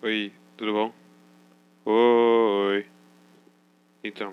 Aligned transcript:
Oi, 0.00 0.32
tudo 0.56 0.72
bom? 0.74 0.94
Oi. 1.84 2.88
Então, 4.04 4.32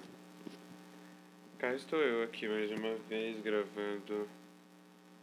cá 1.57 1.73
estou 1.73 1.99
eu 1.99 2.21
aqui 2.21 2.47
mais 2.47 2.69
uma 2.69 2.93
vez 3.09 3.41
gravando 3.41 4.29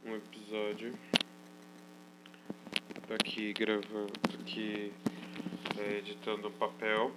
um 0.04 0.16
episódio. 0.16 0.98
Tô 3.06 3.14
aqui 3.14 3.52
gravando, 3.52 4.12
aqui 4.40 4.92
é, 5.78 5.98
editando 5.98 6.50
papel. 6.50 7.14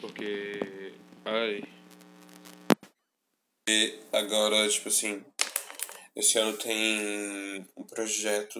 Porque. 0.00 0.94
Ai. 1.26 1.62
E 3.68 4.00
agora, 4.10 4.66
tipo 4.70 4.88
assim, 4.88 5.22
esse 6.16 6.38
ano 6.38 6.56
tem 6.56 7.68
um 7.76 7.84
projeto 7.84 8.58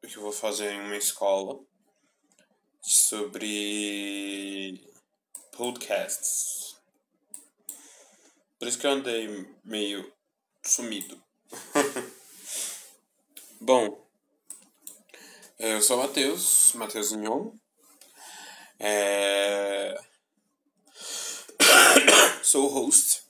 que 0.00 0.16
eu 0.16 0.22
vou 0.22 0.32
fazer 0.32 0.72
em 0.72 0.80
uma 0.80 0.96
escola 0.96 1.62
sobre 2.82 4.84
podcasts. 5.56 6.76
Por 8.58 8.66
isso 8.66 8.78
que 8.78 8.86
eu 8.86 8.90
andei 8.90 9.48
meio 9.64 10.12
sumido. 10.64 11.22
Bom, 13.60 14.04
eu 15.58 15.80
sou 15.80 15.96
o 15.96 16.00
Matheus, 16.00 16.72
Matheus. 16.74 17.12
É... 18.80 19.96
sou 22.42 22.64
o 22.64 22.68
host 22.68 23.22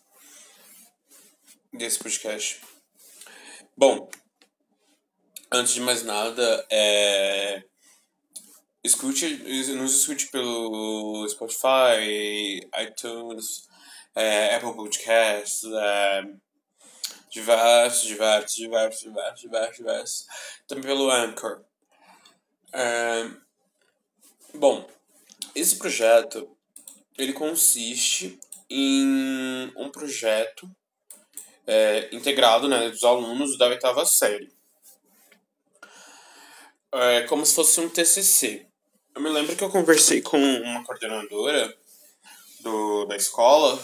desse 1.75 1.99
podcast. 1.99 2.63
Bom, 3.77 4.09
antes 5.51 5.75
de 5.75 5.81
mais 5.81 6.03
nada, 6.03 6.67
é 6.71 7.63
escute, 8.83 9.27
nos 9.75 10.01
escute 10.01 10.29
pelo 10.29 11.27
Spotify, 11.29 12.61
iTunes, 12.81 13.69
é, 14.15 14.57
Apple 14.57 14.75
Podcasts, 14.75 15.65
é, 15.65 16.25
diversos, 17.31 18.03
diversos, 18.03 18.55
diversos, 18.55 19.01
diversos, 19.01 19.41
diversos, 19.41 19.77
diversos. 19.77 20.27
Também 20.67 20.85
pelo 20.85 21.11
Anchor. 21.11 21.65
É, 22.73 23.31
bom, 24.55 24.89
esse 25.55 25.77
projeto, 25.77 26.51
ele 27.17 27.33
consiste 27.33 28.39
em 28.69 29.73
um 29.77 29.91
projeto 29.91 30.69
é, 31.67 32.15
integrado 32.15 32.69
né, 32.69 32.89
dos 32.89 33.05
alunos 33.05 33.57
da 33.57 33.67
oitava 33.67 34.05
série. 34.05 34.53
É 36.95 37.23
como 37.23 37.47
se 37.47 37.55
fosse 37.55 37.81
um 37.81 37.89
TCC. 37.89 38.72
Eu 39.15 39.21
me 39.21 39.29
lembro 39.29 39.55
que 39.55 39.63
eu 39.63 39.69
conversei 39.69 40.23
com 40.23 40.39
uma 40.39 40.83
coordenadora 40.85 41.77
do, 42.61 43.05
da 43.05 43.15
escola 43.15 43.79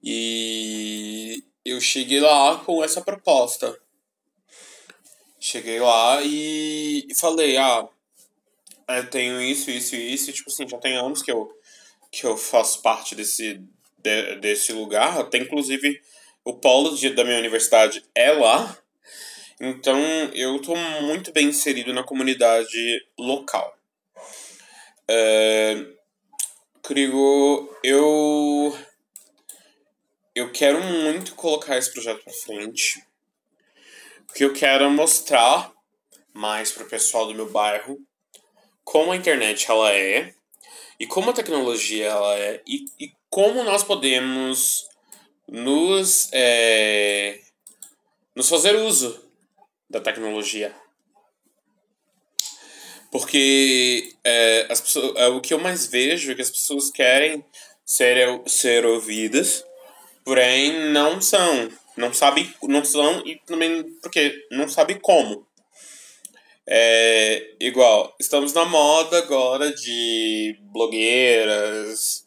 e 0.00 1.42
eu 1.64 1.80
cheguei 1.80 2.20
lá 2.20 2.56
com 2.64 2.84
essa 2.84 3.00
proposta. 3.00 3.76
Cheguei 5.40 5.80
lá 5.80 6.22
e, 6.22 7.04
e 7.10 7.14
falei, 7.16 7.56
ah, 7.56 7.88
eu 8.90 9.10
tenho 9.10 9.42
isso, 9.42 9.72
isso 9.72 9.96
e 9.96 10.14
isso, 10.14 10.30
e, 10.30 10.32
tipo 10.32 10.50
assim, 10.50 10.68
já 10.68 10.78
tem 10.78 10.96
anos 10.96 11.20
que 11.20 11.32
eu, 11.32 11.50
que 12.12 12.24
eu 12.24 12.36
faço 12.36 12.80
parte 12.80 13.16
desse, 13.16 13.60
de, 13.98 14.36
desse 14.36 14.72
lugar, 14.72 15.18
até 15.18 15.38
inclusive 15.38 16.00
o 16.44 16.54
polo 16.54 16.96
de, 16.96 17.10
da 17.10 17.24
minha 17.24 17.38
universidade 17.38 18.04
é 18.14 18.30
lá, 18.30 18.78
então 19.60 20.00
eu 20.32 20.56
estou 20.56 20.76
muito 21.02 21.32
bem 21.32 21.48
inserido 21.48 21.92
na 21.92 22.04
comunidade 22.04 23.04
local. 23.18 23.77
Crigo, 26.82 27.76
eu 27.82 28.78
eu 30.34 30.52
quero 30.52 30.82
muito 30.82 31.34
colocar 31.34 31.76
esse 31.76 31.92
projeto 31.92 32.22
para 32.22 32.32
frente, 32.32 33.04
porque 34.26 34.44
eu 34.44 34.52
quero 34.52 34.90
mostrar 34.90 35.72
mais 36.32 36.70
para 36.70 36.84
o 36.84 36.88
pessoal 36.88 37.26
do 37.26 37.34
meu 37.34 37.50
bairro 37.50 37.98
como 38.84 39.12
a 39.12 39.16
internet 39.16 39.70
ela 39.70 39.92
é 39.92 40.34
e 40.98 41.06
como 41.06 41.30
a 41.30 41.34
tecnologia 41.34 42.06
ela 42.06 42.38
é 42.38 42.62
e, 42.66 42.86
e 42.98 43.12
como 43.28 43.62
nós 43.64 43.84
podemos 43.84 44.88
nos 45.46 46.30
é, 46.32 47.40
nos 48.34 48.48
fazer 48.48 48.76
uso 48.76 49.28
da 49.90 50.00
tecnologia 50.00 50.74
porque 53.10 54.12
é, 54.24 54.66
as 54.70 54.80
pessoas, 54.80 55.16
é, 55.16 55.28
o 55.28 55.40
que 55.40 55.54
eu 55.54 55.58
mais 55.58 55.86
vejo 55.86 56.30
é 56.30 56.34
que 56.34 56.42
as 56.42 56.50
pessoas 56.50 56.90
querem 56.90 57.44
ser, 57.84 58.42
ser 58.46 58.84
ouvidas, 58.84 59.64
porém 60.24 60.90
não 60.90 61.20
são. 61.20 61.70
Não 61.96 62.12
sabe, 62.14 62.54
não 62.62 62.84
são 62.84 63.26
e 63.26 63.36
também 63.44 63.82
porque 64.00 64.32
não 64.52 64.68
sabe 64.68 65.00
como. 65.00 65.46
É 66.64 67.54
igual, 67.58 68.14
estamos 68.20 68.52
na 68.52 68.64
moda 68.66 69.18
agora 69.18 69.72
de 69.72 70.56
blogueiras, 70.70 72.24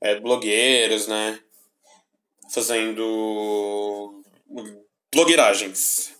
é, 0.00 0.20
blogueiros, 0.20 1.06
né? 1.08 1.40
Fazendo 2.52 4.22
blogueiragens. 5.12 6.19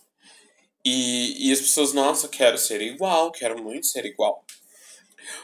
E, 0.83 1.49
e 1.49 1.51
as 1.51 1.59
pessoas, 1.59 1.93
nossa, 1.93 2.27
quero 2.27 2.57
ser 2.57 2.81
igual, 2.81 3.31
quero 3.31 3.61
muito 3.61 3.85
ser 3.87 4.05
igual. 4.05 4.43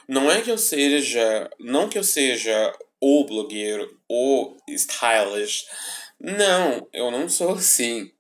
Não 0.08 0.32
é 0.32 0.42
que 0.42 0.50
eu 0.50 0.58
seja. 0.58 1.50
Não 1.60 1.90
que 1.90 1.98
eu 1.98 2.04
seja 2.04 2.74
o 3.00 3.26
blogueiro, 3.26 4.00
o 4.10 4.56
stylish. 4.68 5.66
Não, 6.20 6.88
eu 6.92 7.12
não 7.12 7.30
sou 7.30 7.54
assim. 7.54 8.12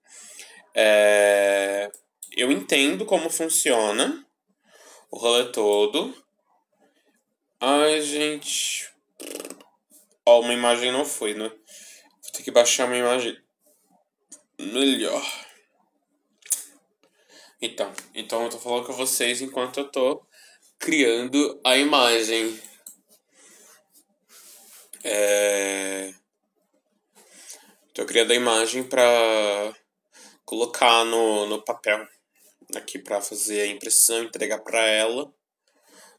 É, 0.75 1.89
eu 2.35 2.51
entendo 2.51 3.06
como 3.06 3.29
funciona 3.29 4.23
o 5.09 5.17
rolê 5.17 5.51
todo. 5.51 6.16
Ai, 7.59 8.01
gente. 8.01 8.88
Ó, 10.25 10.41
uma 10.41 10.53
imagem 10.53 10.91
não 10.91 11.03
foi, 11.03 11.33
né? 11.33 11.50
Vou 11.50 12.31
ter 12.33 12.44
que 12.44 12.51
baixar 12.51 12.85
uma 12.85 12.97
imagem 12.97 13.35
melhor. 14.59 15.47
Então, 17.59 17.91
então 18.13 18.44
eu 18.44 18.50
tô 18.50 18.59
falando 18.59 18.85
com 18.85 18.94
vocês 18.94 19.41
enquanto 19.41 19.79
eu 19.79 19.91
tô 19.91 20.23
criando 20.78 21.59
a 21.66 21.75
imagem. 21.78 22.59
É... 25.03 26.13
Tô 27.94 28.06
criando 28.06 28.31
a 28.31 28.35
imagem 28.35 28.84
pra 28.84 29.75
colocar 30.45 31.03
no, 31.03 31.47
no 31.47 31.63
papel. 31.63 32.07
Aqui 32.75 33.00
pra 33.00 33.22
fazer 33.22 33.62
a 33.62 33.68
impressão, 33.68 34.24
entregar 34.24 34.59
pra 34.59 34.85
ela. 34.85 35.34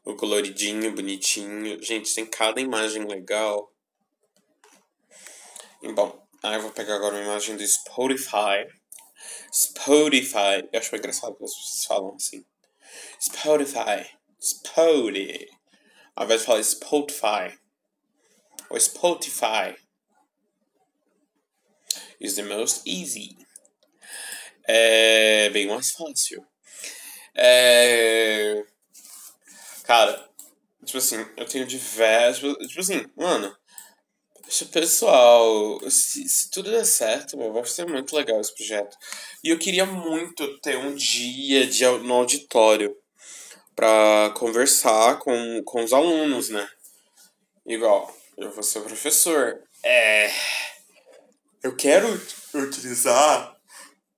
O 0.03 0.15
coloridinho, 0.15 0.93
bonitinho. 0.93 1.81
Gente, 1.81 2.13
tem 2.13 2.25
cada 2.25 2.59
imagem 2.59 3.07
legal. 3.07 3.71
E 5.81 5.93
bom, 5.93 6.21
aí 6.43 6.55
eu 6.55 6.61
vou 6.63 6.71
pegar 6.71 6.95
agora 6.95 7.15
uma 7.15 7.23
imagem 7.23 7.55
do 7.55 7.65
Spotify. 7.65 8.67
Spotify. 9.51 10.67
Eu 10.71 10.79
acho 10.79 10.95
engraçado 10.95 11.35
que 11.35 11.43
as 11.43 11.53
pessoas 11.53 11.85
falam 11.85 12.15
assim. 12.15 12.45
Spotify. 13.21 14.09
Spotify. 14.41 15.49
Ao 16.15 16.25
invés 16.25 16.41
de 16.41 16.45
falar 16.45 16.63
Spotify. 16.63 17.59
Ou 18.69 18.79
Spotify. 18.79 19.75
Is 22.19 22.35
the 22.35 22.43
most 22.43 22.81
easy. 22.85 23.37
É 24.67 25.49
bem 25.49 25.67
mais 25.67 25.91
fácil. 25.91 26.45
É... 27.35 28.63
Cara, 29.83 30.29
tipo 30.85 30.97
assim, 30.97 31.25
eu 31.37 31.45
tenho 31.45 31.65
diversos. 31.65 32.55
Tipo 32.67 32.81
assim, 32.81 33.05
mano, 33.15 33.57
Pessoal, 34.71 35.79
se, 35.91 36.27
se 36.27 36.49
tudo 36.49 36.71
der 36.71 36.83
certo, 36.83 37.37
meu, 37.37 37.53
vai 37.53 37.63
ser 37.65 37.87
muito 37.87 38.15
legal 38.15 38.41
esse 38.41 38.53
projeto. 38.55 38.97
E 39.43 39.49
eu 39.49 39.59
queria 39.59 39.85
muito 39.85 40.59
ter 40.59 40.75
um 40.75 40.95
dia 40.95 41.67
de, 41.67 41.85
no 41.85 42.15
auditório 42.15 42.95
para 43.75 44.33
conversar 44.35 45.19
com, 45.19 45.61
com 45.63 45.83
os 45.83 45.93
alunos, 45.93 46.49
né? 46.49 46.67
Igual, 47.63 48.11
eu 48.37 48.51
vou 48.51 48.63
ser 48.63 48.81
professor. 48.81 49.61
É. 49.83 50.31
Eu 51.61 51.75
quero 51.75 52.07
utilizar 52.55 53.55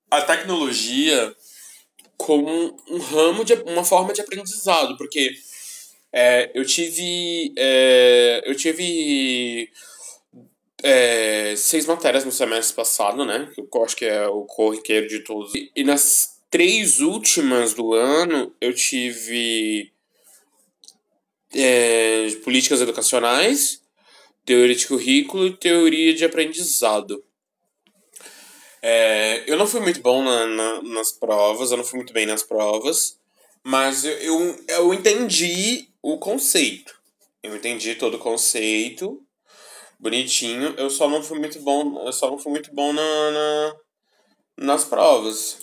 a 0.10 0.22
tecnologia 0.22 1.36
como 2.16 2.78
um 2.88 3.00
ramo 3.00 3.44
de 3.44 3.54
uma 3.54 3.84
forma 3.84 4.14
de 4.14 4.22
aprendizado, 4.22 4.96
porque 4.98 5.34
é, 6.14 6.52
eu 6.54 6.66
tive. 6.66 7.54
É, 7.58 8.44
eu 8.46 8.56
tive 8.56 9.70
é, 10.84 11.56
seis 11.56 11.86
matérias 11.86 12.26
no 12.26 12.32
semestre 12.32 12.76
passado, 12.76 13.26
né? 13.26 13.50
Que 13.54 13.62
eu 13.62 13.84
acho 13.84 13.96
que 13.96 14.06
é 14.06 14.28
o 14.28 14.44
corriqueiro 14.44 15.08
de 15.08 15.20
todos. 15.20 15.54
E, 15.56 15.72
e 15.76 15.84
nas 15.84 16.40
três 16.50 17.00
últimas 17.00 17.74
do 17.74 17.94
ano 17.94 18.54
eu 18.60 18.74
tive 18.74 19.92
é, 21.54 22.30
políticas 22.44 22.82
educacionais, 22.82 23.82
teoria 24.46 24.76
de 24.76 24.88
currículo 24.88 25.48
e 25.48 25.58
teoria 25.58 26.14
de 26.14 26.26
aprendizado. 26.26 27.24
É, 28.82 29.44
eu 29.46 29.58
não 29.58 29.68
fui 29.68 29.80
muito 29.80 30.02
bom 30.02 30.24
na, 30.24 30.48
na, 30.48 30.82
nas 30.82 31.12
provas, 31.12 31.72
eu 31.72 31.78
não 31.78 31.84
fui 31.84 31.98
muito 31.98 32.14
bem 32.14 32.26
nas 32.26 32.42
provas, 32.42 33.20
mas 33.64 34.04
eu, 34.04 34.12
eu, 34.14 34.66
eu 34.68 34.94
entendi 34.94 35.88
o 36.02 36.18
conceito. 36.18 37.00
Eu 37.44 37.56
entendi 37.56 37.96
todo 37.96 38.16
o 38.16 38.20
conceito, 38.20 39.22
bonitinho. 40.02 40.74
Eu 40.78 40.90
só 40.90 41.08
não 41.08 41.22
fui 41.22 41.40
muito 41.40 41.62
bom, 41.62 42.04
eu 42.06 42.12
só 42.12 42.30
não 42.30 42.40
fui 42.40 42.52
muito 42.52 42.74
bom 42.74 42.92
na, 42.92 43.32
na 43.32 43.76
nas 44.58 44.84
provas. 44.84 45.60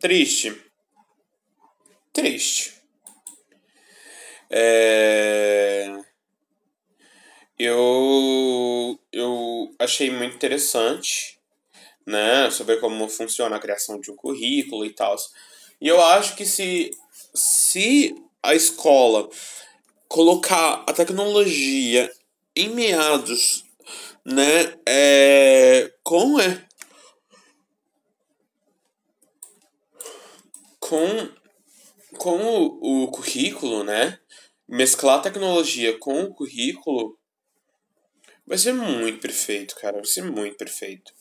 Triste. 0.00 0.56
Triste. 2.12 2.74
É... 4.50 5.98
Eu, 7.58 8.98
eu 9.12 9.74
achei 9.78 10.10
muito 10.10 10.36
interessante, 10.36 11.38
né? 12.06 12.50
Saber 12.50 12.80
como 12.80 13.08
funciona 13.08 13.56
a 13.56 13.60
criação 13.60 14.00
de 14.00 14.10
um 14.10 14.16
currículo 14.16 14.86
e 14.86 14.90
tal. 14.90 15.16
E 15.80 15.88
eu 15.88 16.00
acho 16.00 16.36
que 16.36 16.46
se, 16.46 16.92
se 17.34 18.14
a 18.42 18.54
escola 18.54 19.28
colocar 20.08 20.84
a 20.88 20.92
tecnologia 20.92 22.10
em 22.58 22.70
meados, 22.70 23.64
né, 24.24 24.74
é, 24.86 25.92
com 26.02 26.40
é, 26.40 26.66
com 30.80 31.28
com 32.16 32.36
o, 32.36 33.04
o 33.04 33.10
currículo, 33.12 33.84
né, 33.84 34.18
mesclar 34.68 35.22
tecnologia 35.22 35.96
com 35.98 36.24
o 36.24 36.34
currículo 36.34 37.16
vai 38.44 38.58
ser 38.58 38.72
muito 38.72 39.20
perfeito, 39.20 39.76
cara, 39.76 39.98
vai 39.98 40.06
ser 40.06 40.22
muito 40.22 40.56
perfeito. 40.56 41.12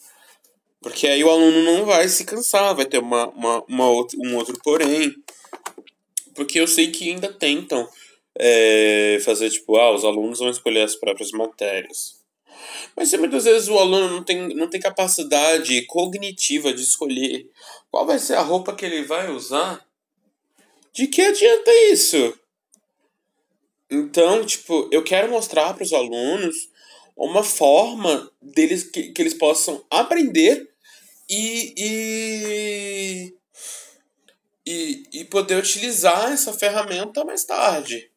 Porque 0.81 1.07
aí 1.07 1.24
o 1.24 1.30
aluno 1.30 1.63
não 1.63 1.86
vai 1.86 2.07
se 2.07 2.24
cansar, 2.24 2.74
vai 2.74 2.86
ter 2.86 3.00
uma, 3.00 3.28
uma, 3.30 3.63
uma 3.68 3.90
outra, 3.90 4.18
um 4.24 4.36
outro 4.38 4.57
porém. 4.63 5.13
Porque 6.33 6.60
eu 6.60 6.68
sei 6.68 6.92
que 6.92 7.10
ainda 7.10 7.33
tentam 7.33 7.88
é, 8.39 9.19
fazer 9.24 9.50
tipo, 9.50 9.75
ah, 9.78 9.94
os 9.94 10.06
alunos 10.06 10.39
vão 10.39 10.50
escolher 10.50 10.81
as 10.81 10.95
próprias 10.95 11.31
matérias. 11.31 12.18
Mas 12.95 13.12
muitas 13.13 13.45
vezes 13.45 13.68
o 13.68 13.78
aluno 13.78 14.10
não 14.10 14.24
tem, 14.24 14.56
não 14.56 14.69
tem 14.69 14.80
capacidade 14.80 15.86
cognitiva 15.86 16.74
de 16.74 16.81
escolher 16.81 17.50
qual 17.92 18.06
vai 18.06 18.19
ser 18.19 18.36
a 18.36 18.42
roupa 18.42 18.75
que 18.75 18.86
ele 18.86 19.04
vai 19.04 19.30
usar. 19.31 19.86
De 20.94 21.07
que 21.07 21.22
adianta 21.22 21.72
isso? 21.92 22.38
Então, 23.89 24.45
tipo, 24.45 24.90
eu 24.92 25.04
quero 25.04 25.30
mostrar 25.30 25.74
para 25.74 25.83
os 25.83 25.94
alunos 25.94 26.69
uma 27.16 27.44
forma 27.44 28.31
deles 28.42 28.83
que, 28.83 29.12
que 29.12 29.22
eles 29.22 29.33
possam 29.33 29.83
aprender 29.90 30.69
e, 31.30 31.74
e, 31.78 33.33
e, 34.66 35.04
e 35.22 35.25
poder 35.25 35.57
utilizar 35.57 36.31
essa 36.31 36.54
ferramenta 36.54 37.24
mais 37.24 37.44
tarde 37.44 38.12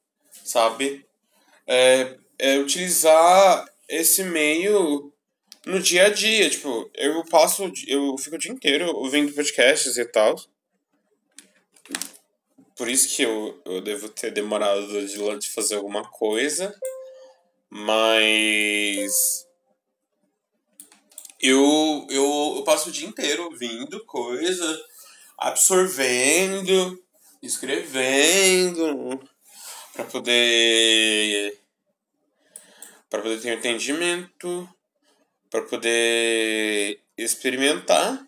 sabe? 0.51 1.07
É, 1.67 2.17
é 2.39 2.59
utilizar 2.59 3.67
esse 3.89 4.25
meio 4.25 5.13
no 5.65 5.81
dia 5.81 6.07
a 6.07 6.11
dia. 6.11 6.51
Tipo, 6.51 6.91
eu 6.95 7.25
passo, 7.25 7.71
eu 7.87 8.19
fico 8.19 8.37
o 8.37 8.39
dia 8.39 8.51
inteiro 8.51 8.87
ouvindo 8.97 9.33
podcasts 9.33 9.97
e 9.97 10.05
tal. 10.05 10.37
Por 12.77 12.89
isso 12.89 13.15
que 13.15 13.23
eu, 13.23 13.61
eu 13.65 13.81
devo 13.81 14.09
ter 14.09 14.33
demorado 14.33 14.87
de, 15.07 15.39
de 15.39 15.49
fazer 15.51 15.77
alguma 15.77 16.03
coisa. 16.03 16.75
Mas. 17.69 19.47
Eu, 21.41 22.07
eu, 22.11 22.55
eu 22.57 22.63
passo 22.65 22.89
o 22.89 22.93
dia 22.93 23.09
inteiro 23.09 23.45
ouvindo 23.45 24.05
coisa, 24.05 24.79
absorvendo, 25.39 27.03
escrevendo, 27.43 29.21
para 29.93 30.05
poder 30.05 31.59
para 33.09 33.23
poder 33.23 33.41
ter 33.41 33.51
um 33.51 33.59
entendimento, 33.59 34.69
para 35.51 35.63
poder 35.63 37.03
experimentar 37.19 38.25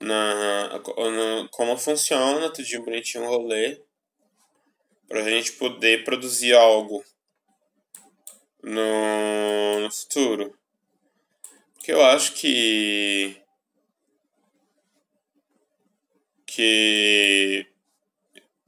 na, 0.00 0.78
na 0.78 1.48
como 1.50 1.76
funciona 1.76 2.52
tudinho 2.52 2.84
bonitinho 2.84 3.26
rolê, 3.26 3.80
para 5.08 5.20
a 5.20 5.28
gente 5.28 5.52
poder 5.52 6.04
produzir 6.04 6.54
algo 6.54 7.04
no, 8.62 9.80
no 9.80 9.90
futuro. 9.90 10.56
Porque 11.74 11.92
eu 11.92 12.04
acho 12.04 12.32
que 12.34 13.36
que 16.46 17.66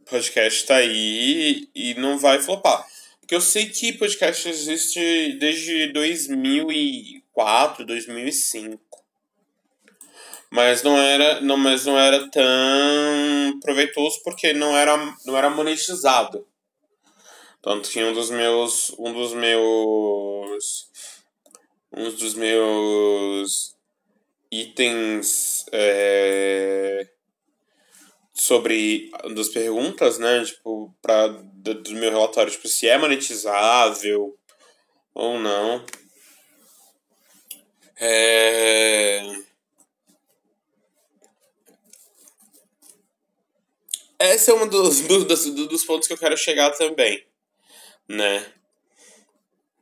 podcast 0.08 0.64
tá 0.66 0.76
aí 0.76 1.68
e 1.74 1.94
não 1.94 2.18
vai 2.18 2.40
flopar. 2.40 2.86
Porque 3.20 3.34
eu 3.34 3.40
sei 3.40 3.66
que 3.66 3.92
podcast 3.92 4.48
existe 4.48 5.32
desde 5.40 5.92
2004, 5.92 7.84
2005. 7.84 8.80
Mas 10.48 10.82
não 10.84 10.96
era, 10.96 11.40
não, 11.40 11.56
mas 11.56 11.84
não 11.84 11.98
era 11.98 12.30
tão 12.30 13.58
proveitoso 13.60 14.22
porque 14.22 14.52
não 14.52 14.76
era, 14.76 14.96
não 15.24 15.36
era 15.36 15.50
monetizado. 15.50 16.46
Tanto 17.60 17.90
que 17.90 18.02
um 18.02 18.12
dos 18.12 18.30
meus. 18.30 18.94
Um 18.96 19.12
dos 19.12 19.34
meus. 19.34 20.88
Um 21.92 22.10
dos 22.10 22.34
meus 22.34 23.76
itens. 24.52 25.66
É, 25.72 27.08
sobre 28.36 29.10
das 29.34 29.48
perguntas, 29.48 30.18
né, 30.18 30.44
tipo, 30.44 30.94
para 31.00 31.28
do, 31.28 31.74
do, 31.82 31.92
meu 31.92 32.10
relatório, 32.10 32.52
tipo, 32.52 32.68
se 32.68 32.86
é 32.86 32.98
monetizável 32.98 34.38
ou 35.14 35.38
não. 35.38 35.82
É... 37.98 39.22
Esse 44.18 44.50
é 44.50 44.54
um 44.54 44.68
dos, 44.68 45.00
dos, 45.00 45.44
dos 45.46 45.84
pontos 45.84 46.06
que 46.06 46.12
eu 46.12 46.18
quero 46.18 46.36
chegar 46.36 46.70
também, 46.72 47.26
né? 48.06 48.52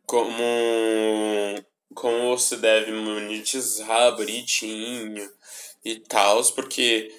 Como, 0.07 1.65
como 1.93 2.37
você 2.37 2.57
deve 2.57 2.93
monetizar 2.93 4.15
bonitinho 4.15 5.29
e 5.85 5.99
tal, 5.99 6.43
porque 6.53 7.13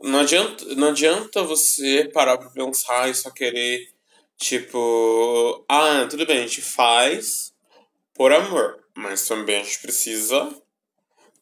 não 0.00 0.20
adianta, 0.20 0.64
não 0.74 0.88
adianta 0.88 1.42
você 1.42 2.08
parar 2.12 2.38
pra 2.38 2.50
pensar 2.50 3.08
e 3.08 3.14
só 3.14 3.30
querer, 3.30 3.88
tipo, 4.36 5.64
ah, 5.68 6.06
tudo 6.08 6.26
bem, 6.26 6.38
a 6.38 6.46
gente 6.46 6.62
faz 6.62 7.52
por 8.14 8.32
amor, 8.32 8.82
mas 8.94 9.26
também 9.26 9.60
a 9.60 9.64
gente 9.64 9.80
precisa 9.80 10.54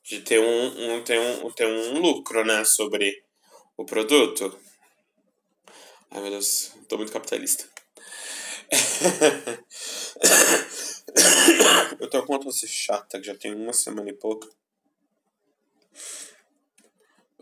de 0.03 0.21
ter 0.21 0.41
um, 0.41 0.95
um, 0.95 1.03
ter 1.03 1.19
um, 1.19 1.51
ter 1.53 1.67
um 1.67 2.01
lucro, 2.01 2.45
né, 2.45 2.65
sobre 2.65 3.23
o 3.77 3.85
produto. 3.85 4.57
Ai, 6.11 6.21
meu 6.21 6.31
Deus, 6.31 6.73
tô 6.89 6.97
muito 6.97 7.13
capitalista. 7.13 7.69
Eu 11.99 12.09
tô 12.09 12.25
com 12.25 12.35
uma 12.35 12.41
tosse 12.41 12.69
chata 12.69 13.21
que 13.21 13.27
já 13.27 13.35
tem 13.35 13.55
uma 13.55 13.73
semana 13.73 14.11
e 14.11 14.13
pouco. 14.13 14.49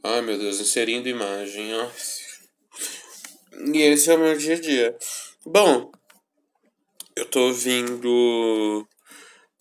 Ai 0.02 0.21
meu 0.23 0.38
Deus, 0.38 0.61
inserindo 0.61 1.09
imagem, 1.09 1.75
ó. 1.75 1.90
E 3.75 3.83
esse 3.83 4.11
é 4.11 4.14
o 4.14 4.19
meu 4.19 4.37
dia 4.37 4.55
a 4.55 4.61
dia. 4.61 4.97
Bom, 5.45 5.90
eu 7.17 7.25
tô 7.26 7.49
ouvindo. 7.49 8.87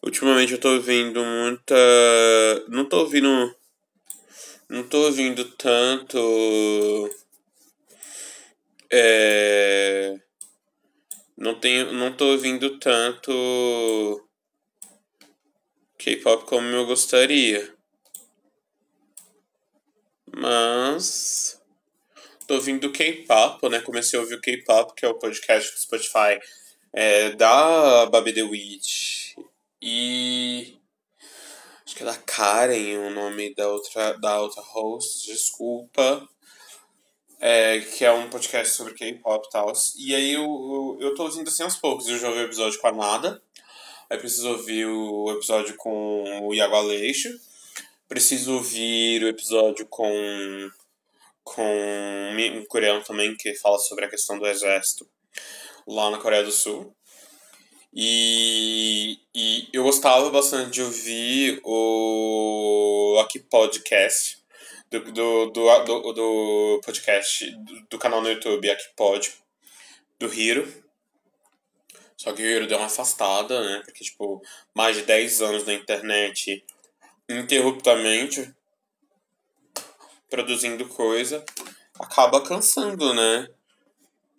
Ultimamente 0.03 0.53
eu 0.53 0.59
tô 0.59 0.73
ouvindo 0.73 1.23
muita. 1.23 1.75
Não 2.69 2.85
tô 2.85 2.99
ouvindo. 2.99 3.55
Não 4.69 4.83
tô 4.87 5.05
ouvindo 5.05 5.43
tanto. 5.55 7.09
É. 8.91 10.19
Não 11.35 11.59
tenho. 11.59 11.93
Não 11.93 12.13
tô 12.13 12.27
ouvindo 12.27 12.77
tanto. 12.77 14.23
K-pop 15.97 16.45
como 16.45 16.67
eu 16.67 16.85
gostaria. 16.85 17.76
Mas. 20.39 21.59
Tô 22.47 22.55
ouvindo 22.55 22.91
K-pop, 22.91 23.67
né? 23.69 23.79
Comecei 23.81 24.17
a 24.17 24.21
ouvir 24.21 24.35
o 24.35 24.41
K-pop, 24.41 24.93
que 24.95 25.05
é 25.05 25.09
o 25.09 25.17
podcast 25.17 25.73
do 25.73 25.81
Spotify 25.81 26.39
é, 26.93 27.31
da 27.31 28.05
Baby 28.05 28.33
The 28.33 28.43
Witch. 28.43 29.35
E. 29.81 30.77
Acho 31.85 31.95
que 31.95 32.03
é 32.03 32.05
da 32.05 32.15
Karen 32.15 32.99
o 33.07 33.09
nome 33.09 33.53
da 33.55 33.67
outra, 33.67 34.13
da 34.19 34.41
outra 34.41 34.61
host, 34.61 35.25
desculpa. 35.25 36.27
é, 37.39 37.79
que 37.79 38.03
é 38.03 38.11
um 38.11 38.29
podcast 38.29 38.75
sobre 38.75 38.93
K-pop 38.93 39.45
e 39.45 39.49
tal. 39.49 39.71
E 39.97 40.15
aí 40.15 40.33
eu, 40.33 40.43
eu, 40.43 40.97
eu 41.01 41.15
tô 41.15 41.23
ouvindo 41.23 41.47
assim 41.47 41.63
aos 41.63 41.77
poucos. 41.77 42.07
Eu 42.07 42.17
já 42.19 42.29
ouvi 42.29 42.41
o 42.41 42.45
episódio 42.45 42.79
com 42.79 42.87
a 42.87 42.91
Nada. 42.91 43.41
Aí 44.09 44.17
preciso 44.17 44.49
ouvir 44.49 44.85
o 44.85 45.31
episódio 45.31 45.75
com 45.75 46.47
o 46.47 46.53
Iago 46.53 46.75
Aleixo. 46.75 47.29
Preciso 48.07 48.53
ouvir 48.53 49.23
o 49.23 49.27
episódio 49.27 49.85
com, 49.87 50.71
com 51.43 51.63
um 52.37 52.65
coreano 52.65 53.03
também 53.03 53.35
que 53.35 53.53
fala 53.55 53.77
sobre 53.79 54.05
a 54.05 54.09
questão 54.09 54.39
do 54.39 54.47
exército 54.47 55.05
lá 55.85 56.09
na 56.09 56.17
Coreia 56.17 56.43
do 56.43 56.51
Sul. 56.51 56.95
E, 57.93 59.19
e 59.33 59.67
eu 59.73 59.83
gostava 59.83 60.29
bastante 60.29 60.71
de 60.71 60.81
ouvir 60.81 61.59
o 61.63 63.19
Aqui 63.25 63.39
Podcast, 63.39 64.37
do, 64.89 64.99
do, 65.11 65.45
do, 65.47 65.83
do, 65.83 66.13
do 66.13 66.81
podcast, 66.85 67.49
do, 67.51 67.87
do, 67.89 67.97
canal 67.97 68.21
no 68.21 68.29
YouTube 68.29 68.69
Aqui 68.69 68.85
Pod, 68.95 69.33
do 70.19 70.33
Hiro. 70.33 70.71
Só 72.15 72.31
que 72.33 72.41
o 72.41 72.45
Hiro 72.45 72.67
deu 72.67 72.77
uma 72.77 72.87
afastada, 72.87 73.61
né? 73.61 73.81
Porque, 73.83 74.03
tipo, 74.03 74.41
mais 74.73 74.95
de 74.95 75.03
10 75.03 75.41
anos 75.41 75.65
na 75.65 75.73
internet, 75.73 76.63
interruptamente, 77.29 78.53
produzindo 80.29 80.87
coisa, 80.87 81.43
acaba 81.99 82.43
cansando, 82.43 83.13
né? 83.13 83.47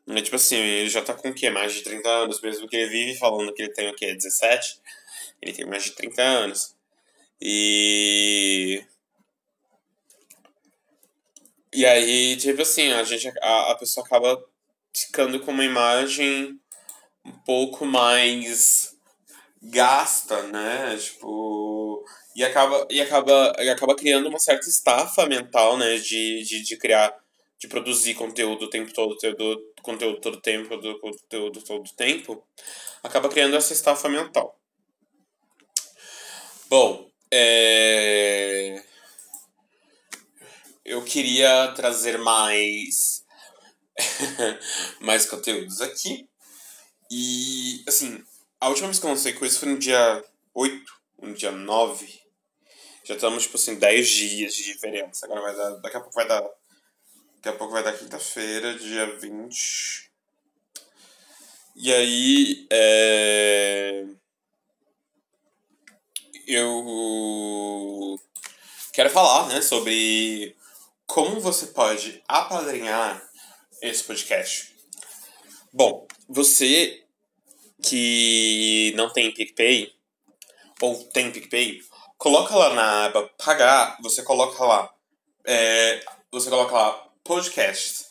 É, 0.08 0.22
tipo 0.22 0.36
assim, 0.36 0.56
ele 0.56 0.88
já 0.88 1.02
tá 1.02 1.12
com 1.12 1.28
o 1.28 1.34
quê? 1.34 1.50
Mais 1.50 1.74
de 1.74 1.82
30 1.82 2.08
anos, 2.08 2.40
mesmo 2.40 2.66
que 2.66 2.76
ele 2.76 2.88
vive 2.88 3.18
falando 3.18 3.52
que 3.52 3.62
ele 3.62 3.72
tem 3.72 3.90
o 3.90 3.94
quê? 3.94 4.14
17? 4.14 4.80
Ele 5.42 5.52
tem 5.52 5.66
mais 5.66 5.84
de 5.84 5.90
30 5.92 6.22
anos. 6.22 6.74
E. 7.40 8.82
E 11.72 11.84
aí, 11.84 12.36
tipo 12.36 12.62
assim, 12.62 12.90
a 12.92 13.04
gente 13.04 13.28
a, 13.40 13.72
a 13.72 13.74
pessoa 13.76 14.04
acaba 14.04 14.42
ficando 14.96 15.38
com 15.40 15.52
uma 15.52 15.64
imagem 15.64 16.58
um 17.24 17.32
pouco 17.44 17.84
mais 17.84 18.96
gasta, 19.62 20.42
né? 20.44 20.96
Tipo. 20.96 21.77
E 22.38 22.44
acaba, 22.44 22.86
e 22.88 23.00
acaba, 23.00 23.52
e 23.58 23.68
acaba 23.68 23.96
criando 23.96 24.28
uma 24.28 24.38
certa 24.38 24.68
estafa 24.68 25.26
mental, 25.26 25.76
né? 25.76 25.96
De, 25.96 26.44
de, 26.44 26.62
de 26.62 26.76
criar 26.76 27.12
de 27.58 27.66
produzir 27.66 28.14
conteúdo 28.14 28.66
o 28.66 28.70
tempo 28.70 28.94
todo, 28.94 29.16
do 29.16 29.72
conteúdo 29.82 30.20
todo 30.20 30.36
o 30.36 30.40
tempo, 30.40 30.76
do 30.76 31.00
conteúdo 31.00 31.60
todo 31.60 31.84
o 31.84 31.94
tempo, 31.96 32.46
acaba 33.02 33.28
criando 33.28 33.56
essa 33.56 33.72
estafa 33.72 34.08
mental. 34.08 34.56
Bom, 36.70 37.10
é... 37.28 38.84
eu 40.84 41.02
queria 41.02 41.72
trazer 41.74 42.18
mais 42.18 43.24
mais 45.00 45.26
conteúdos 45.26 45.80
aqui. 45.80 46.28
E, 47.10 47.82
assim, 47.88 48.22
a 48.60 48.68
última 48.68 48.86
vez 48.86 49.00
que 49.00 49.06
eu 49.06 49.10
lancei 49.10 49.32
com 49.32 49.44
isso 49.44 49.58
foi 49.58 49.70
no 49.70 49.78
dia 49.80 50.24
8, 50.54 50.92
no 51.20 51.34
dia 51.34 51.50
9. 51.50 52.17
Já 53.08 53.14
estamos, 53.14 53.44
tipo 53.44 53.56
assim, 53.56 53.74
10 53.76 54.08
dias 54.08 54.54
de 54.54 54.64
diferença. 54.64 55.24
Agora 55.24 55.40
vai 55.40 55.56
dar, 55.56 55.70
daqui 55.80 55.96
a 55.96 56.00
pouco 56.00 56.14
vai 56.14 56.28
dar 56.28 56.42
Daqui 57.38 57.48
a 57.50 57.52
pouco 57.52 57.72
vai 57.72 57.84
dar 57.84 57.96
quinta-feira, 57.96 58.74
dia 58.74 59.06
20. 59.16 60.10
E 61.76 61.92
aí, 61.94 62.66
é... 62.68 64.04
eu 66.48 68.18
quero 68.92 69.08
falar 69.10 69.46
né, 69.48 69.62
sobre 69.62 70.56
como 71.06 71.40
você 71.40 71.68
pode 71.68 72.20
apadrinhar 72.26 73.22
esse 73.80 74.02
podcast. 74.02 74.74
Bom, 75.72 76.08
você 76.28 77.04
que 77.80 78.92
não 78.96 79.12
tem 79.12 79.32
PicPay, 79.32 79.94
ou 80.80 81.04
tem 81.04 81.30
PicPay, 81.30 81.80
coloca 82.18 82.54
lá 82.54 82.74
na 82.74 83.04
aba 83.06 83.30
pagar, 83.38 83.96
você 84.02 84.22
coloca 84.22 84.62
lá, 84.64 84.92
é, 85.44 86.04
você 86.30 86.50
coloca 86.50 86.74
lá 86.74 87.08
podcast. 87.22 88.06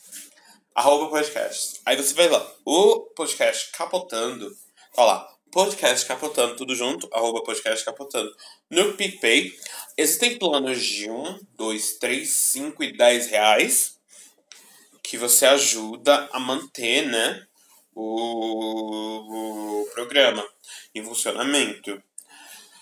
Arroba 0.73 1.09
podcast. 1.09 1.81
Aí 1.85 1.97
você 1.97 2.13
vai 2.13 2.29
lá, 2.29 2.51
o 2.63 3.01
podcast 3.15 3.71
capotando. 3.73 4.49
Tá 4.93 5.03
lá, 5.03 5.27
podcast 5.51 6.05
capotando, 6.05 6.55
tudo 6.55 6.73
junto, 6.73 7.09
arroba 7.11 7.43
podcast 7.43 7.83
capotando. 7.83 8.33
No 8.69 8.93
PicPay, 8.93 9.53
existem 9.97 10.37
planos 10.37 10.81
de 10.81 11.09
1, 11.09 11.39
2, 11.55 11.97
3, 11.97 12.29
5 12.29 12.83
e 12.83 12.95
10 12.95 13.27
reais 13.27 13.99
que 15.03 15.17
você 15.17 15.45
ajuda 15.45 16.29
a 16.31 16.39
manter, 16.39 17.05
né, 17.07 17.45
o, 17.95 19.81
o 19.81 19.85
programa 19.93 20.45
em 20.93 21.03
funcionamento. 21.03 22.01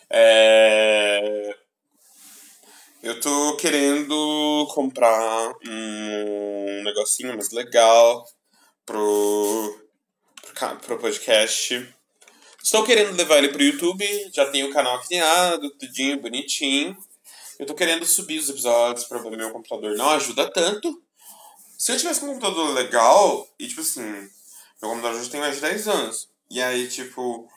É, 0.10 1.56
eu 3.02 3.20
tô 3.20 3.56
querendo 3.58 4.68
comprar 4.74 5.54
um 5.66 6.84
negocinho 6.84 7.36
mais 7.36 7.52
legal 7.52 8.28
pro, 8.86 9.80
pro, 10.86 11.00
podcast. 11.00 11.94
Estou 12.64 12.84
querendo 12.84 13.16
levar 13.16 13.38
ele 13.38 13.50
pro 13.50 13.64
YouTube, 13.64 14.06
já 14.34 14.50
tenho 14.52 14.70
o 14.70 14.74
canal 14.74 15.02
criado, 15.02 15.70
tudinho, 15.72 16.22
bonitinho. 16.22 16.98
Eu 17.58 17.66
tô 17.66 17.74
querendo 17.74 18.06
subir 18.06 18.40
os 18.40 18.50
episódios 18.50 19.10
o 19.10 19.32
meu 19.32 19.52
computador 19.52 19.96
não 19.96 20.10
ajuda 20.10 20.52
tanto. 20.52 21.02
Se 21.78 21.92
eu 21.92 21.98
tivesse 21.98 22.24
um 22.24 22.28
computador 22.30 22.74
legal, 22.74 23.48
e 23.60 23.68
tipo 23.68 23.82
assim, 23.82 24.02
meu 24.82 24.92
computador 24.92 25.24
já 25.24 25.30
tem 25.30 25.40
mais 25.40 25.56
de 25.56 25.62
10 25.62 25.88
anos. 25.88 26.30
E 26.50 26.62
aí, 26.62 26.88
tipo, 26.88 27.50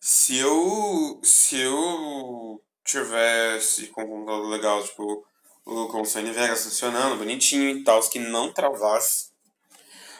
se 0.00 0.38
eu. 0.38 1.20
Se 1.22 1.58
eu 1.60 2.62
tivesse 2.84 3.88
com 3.88 4.02
um 4.02 4.08
computador 4.08 4.48
legal, 4.48 4.82
tipo, 4.82 5.26
o 5.66 6.04
Sony 6.06 6.32
Vegas 6.32 6.64
funcionando, 6.64 7.18
bonitinho 7.18 7.68
e 7.68 7.84
tal, 7.84 8.00
que 8.08 8.18
não 8.18 8.52
travasse. 8.52 9.28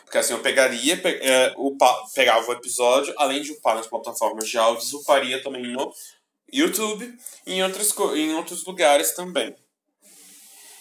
Porque 0.04 0.18
assim, 0.18 0.35
eu 0.35 0.40
pegaria, 0.40 0.97
pe 0.97 1.08
é, 1.08 1.54
upa, 1.56 2.06
pegava 2.14 2.47
o 2.49 2.52
episódio, 2.52 3.14
além 3.18 3.42
de 3.42 3.52
upar 3.52 3.76
nas 3.76 3.87
plataformas 3.87 4.49
de 4.49 4.58
áudios, 4.58 4.92
uparia 4.92 5.42
também 5.42 5.62
no 5.62 5.92
YouTube 6.50 7.14
e 7.47 7.54
em, 7.54 7.62
outras 7.62 7.94
em 8.14 8.35
outros 8.35 8.64
lugares 8.64 9.12
também. 9.12 9.54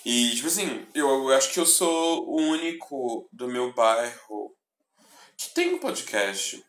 E, 0.05 0.33
tipo 0.35 0.47
assim, 0.47 0.85
eu, 0.93 1.09
eu 1.09 1.33
acho 1.33 1.51
que 1.51 1.59
eu 1.59 1.65
sou 1.65 2.25
o 2.29 2.37
único 2.37 3.27
do 3.33 3.47
meu 3.49 3.73
bairro 3.73 4.55
que 5.35 5.49
tem 5.49 5.73
um 5.73 5.79
podcast. 5.79 6.63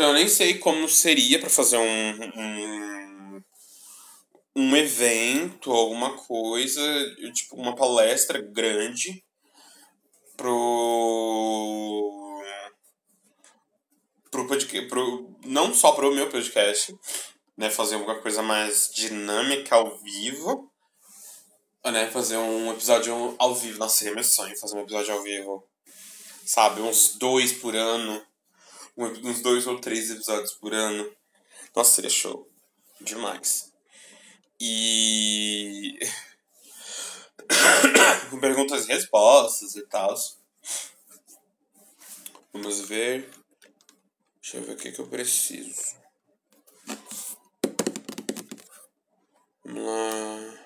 Então 0.00 0.08
eu 0.08 0.14
nem 0.14 0.28
sei 0.28 0.56
como 0.56 0.88
seria 0.88 1.38
para 1.38 1.50
fazer 1.50 1.76
um, 1.76 2.24
um, 2.34 3.42
um 4.56 4.74
evento, 4.74 5.70
alguma 5.70 6.16
coisa, 6.16 6.80
tipo 7.34 7.54
uma 7.56 7.76
palestra 7.76 8.40
grande 8.40 9.22
pro 10.38 10.72
pro 14.30 14.46
podcast, 14.48 14.88
pro, 14.88 15.36
não 15.44 15.74
só 15.74 15.92
pro 15.92 16.14
meu 16.14 16.30
podcast, 16.30 16.98
né, 17.54 17.68
fazer 17.68 17.96
alguma 17.96 18.18
coisa 18.22 18.40
mais 18.42 18.90
dinâmica 18.94 19.76
ao 19.76 19.98
vivo, 19.98 20.72
né, 21.84 22.10
fazer 22.10 22.38
um 22.38 22.72
episódio 22.72 23.36
ao 23.38 23.54
vivo, 23.54 23.78
nossa, 23.78 24.22
sonho 24.24 24.58
fazer 24.58 24.76
um 24.76 24.80
episódio 24.80 25.12
ao 25.12 25.22
vivo, 25.22 25.62
sabe, 26.46 26.80
uns 26.80 27.16
dois 27.16 27.52
por 27.52 27.76
ano, 27.76 28.29
uns 29.00 29.40
dois 29.40 29.66
ou 29.66 29.80
três 29.80 30.10
episódios 30.10 30.52
por 30.52 30.74
ano. 30.74 31.10
Nossa, 31.74 31.94
seria 31.94 32.10
show. 32.10 32.48
Demais. 33.00 33.72
E. 34.60 35.98
Com 38.30 38.38
perguntas 38.38 38.84
e 38.84 38.88
respostas 38.88 39.74
e 39.74 39.86
tal. 39.86 40.14
Vamos 42.52 42.80
ver. 42.80 43.30
Deixa 44.42 44.58
eu 44.58 44.64
ver 44.64 44.72
o 44.72 44.76
que, 44.76 44.92
que 44.92 45.00
eu 45.00 45.06
preciso. 45.06 45.96
Vamos 49.64 49.84
lá. 49.86 50.60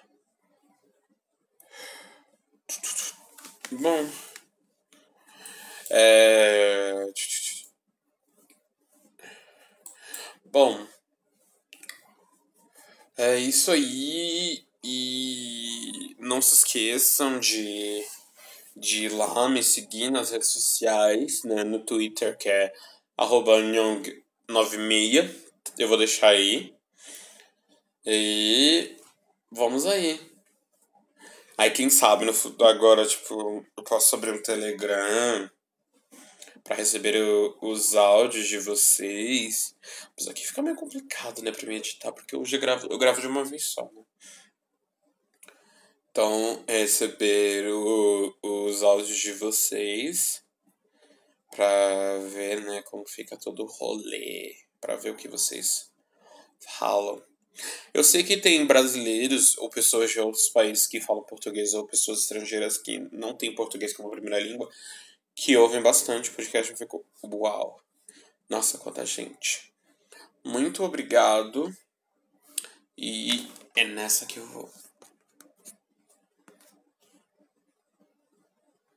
Bom. 3.70 4.10
É. 5.90 6.74
Bom, 10.54 10.86
é 13.16 13.40
isso 13.64 13.70
aí. 13.70 14.62
E 14.86 16.14
não 16.18 16.42
se 16.42 16.52
esqueçam 16.54 17.40
de, 17.40 18.04
de 18.76 19.06
ir 19.06 19.08
lá 19.08 19.48
me 19.48 19.62
seguir 19.62 20.10
nas 20.10 20.30
redes 20.30 20.48
sociais, 20.48 21.42
né? 21.44 21.64
No 21.64 21.78
Twitter, 21.80 22.36
que 22.36 22.50
é 22.50 22.70
nyong96. 23.18 25.30
Eu 25.78 25.88
vou 25.88 25.96
deixar 25.96 26.28
aí. 26.28 26.74
E 28.04 28.94
vamos 29.50 29.86
aí. 29.86 30.20
Aí 31.56 31.70
quem 31.70 31.88
sabe 31.88 32.26
no 32.26 32.34
agora, 32.66 33.06
tipo, 33.06 33.64
eu 33.76 33.84
posso 33.84 34.14
abrir 34.14 34.32
um 34.32 34.42
Telegram 34.42 35.50
para 36.64 36.76
receber 36.76 37.22
o, 37.22 37.56
os 37.60 37.94
áudios 37.94 38.48
de 38.48 38.58
vocês. 38.58 39.76
Mas 40.16 40.26
aqui 40.26 40.46
fica 40.46 40.62
meio 40.62 40.74
complicado, 40.74 41.42
né, 41.42 41.52
pra 41.52 41.68
mim 41.68 41.76
editar, 41.76 42.10
porque 42.10 42.34
eu 42.34 42.42
gravo, 42.58 42.88
eu 42.90 42.98
gravo 42.98 43.20
de 43.20 43.26
uma 43.26 43.44
vez 43.44 43.64
só, 43.66 43.84
né? 43.94 44.02
Então, 46.10 46.64
receber 46.66 47.68
o, 47.68 48.34
os 48.40 48.82
áudios 48.82 49.18
de 49.18 49.32
vocês 49.32 50.42
pra 51.50 52.18
ver, 52.30 52.62
né, 52.62 52.82
como 52.82 53.06
fica 53.06 53.36
todo 53.36 53.62
o 53.62 53.66
rolê, 53.66 54.56
pra 54.80 54.96
ver 54.96 55.10
o 55.10 55.16
que 55.16 55.28
vocês 55.28 55.92
falam. 56.78 57.22
Eu 57.92 58.02
sei 58.02 58.24
que 58.24 58.36
tem 58.36 58.66
brasileiros 58.66 59.56
ou 59.58 59.68
pessoas 59.68 60.10
de 60.10 60.18
outros 60.18 60.48
países 60.48 60.86
que 60.86 61.00
falam 61.00 61.22
português 61.22 61.74
ou 61.74 61.86
pessoas 61.86 62.20
estrangeiras 62.20 62.78
que 62.78 62.98
não 63.12 63.34
têm 63.34 63.54
português 63.54 63.92
como 63.92 64.10
primeira 64.10 64.40
língua 64.40 64.68
que 65.34 65.56
ouvem 65.56 65.82
bastante 65.82 66.30
o 66.30 66.34
podcast. 66.34 66.70
Eu 66.70 66.78
fico, 66.78 67.04
uau, 67.24 67.80
nossa, 68.48 68.78
quanta 68.78 69.04
gente. 69.04 69.72
Muito 70.44 70.84
obrigado. 70.84 71.74
E 72.96 73.50
é 73.74 73.84
nessa 73.84 74.26
que 74.26 74.38
eu 74.38 74.46
vou. 74.46 74.70